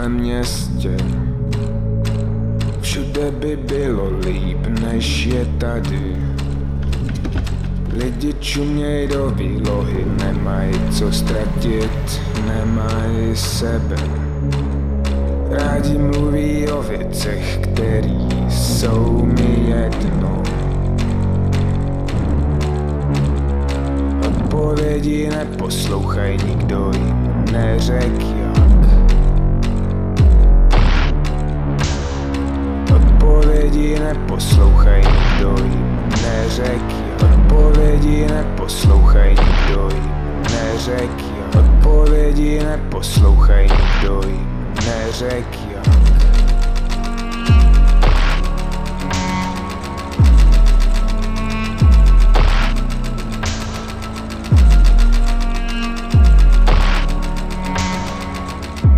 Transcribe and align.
Tomhle 0.00 0.20
městě? 0.22 0.96
Všude 2.80 3.30
by 3.30 3.56
bylo 3.56 4.10
líp, 4.20 4.66
než 4.66 5.26
je 5.26 5.44
tady. 5.44 6.16
Lidi 7.92 8.34
čuměj 8.40 9.08
do 9.08 9.30
výlohy, 9.30 10.04
nemají 10.18 10.72
co 10.90 11.12
ztratit, 11.12 12.20
nemají 12.46 13.36
sebe. 13.36 13.96
Rádi 15.50 15.98
mluví 15.98 16.68
o 16.68 16.82
věcech, 16.82 17.58
který 17.58 18.28
jsou 18.48 19.24
mi 19.24 19.66
jedno. 19.68 20.42
Odpovědi 24.28 25.30
neposlouchaj, 25.30 26.38
nikdo 26.46 26.90
jim 26.94 27.44
neřek 27.52 28.39
neposlouchaj, 34.40 35.02
nikdo 35.02 35.54
jim 35.64 36.08
neřek. 36.22 36.82
Odpovědi 37.24 38.26
neposlouchaj, 38.26 39.30
nikdo 39.30 39.88
jim 39.94 40.12
neřek. 40.42 41.10
Odpovědi 41.58 42.64
neposlouchaj, 42.64 43.62
nikdo 43.62 44.20
jim 44.28 44.74
neřek. 44.86 45.58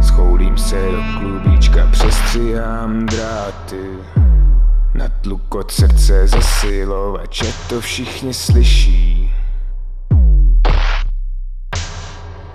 Schoulím 0.00 0.58
se 0.58 0.76
do 0.76 1.18
klubíčka, 1.20 1.88
přestříhám 1.92 3.06
dráty 3.06 3.86
Na 4.94 5.08
tluk 5.08 5.54
od 5.54 5.70
srdce 5.70 6.26
zesilovač, 6.26 7.42
ať 7.42 7.54
to 7.68 7.80
všichni 7.80 8.34
slyší. 8.34 9.30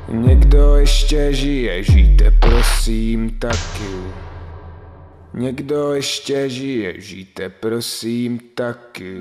Někdo 0.09 0.75
ještě 0.75 1.33
žije, 1.33 1.83
žijte 1.83 2.31
prosím 2.31 3.29
taky. 3.29 3.95
Někdo 5.33 5.93
ještě 5.93 6.49
žije, 6.49 7.01
žijte 7.01 7.49
prosím 7.49 8.39
taky 8.55 9.17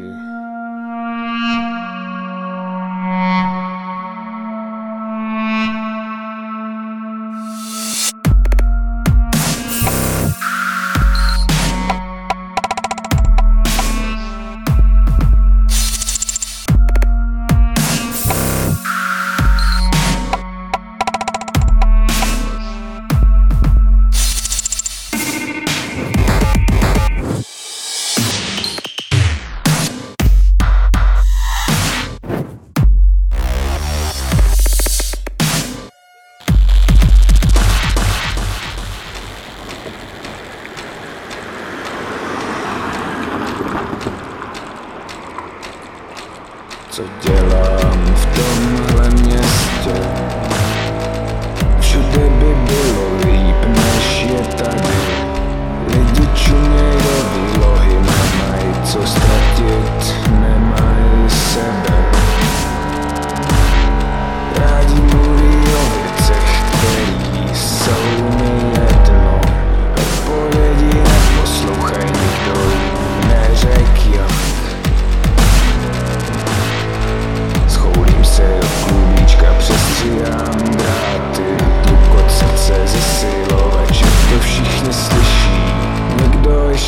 Co 46.94 47.02
dělám 47.22 48.14
v 48.14 48.26
tomhle 48.36 49.10
městě? 49.10 49.44
Všude 49.80 50.43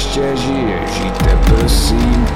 ještě 0.06 0.36
žiješ, 0.36 1.00
jít 1.04 1.22
prosím 1.44 2.26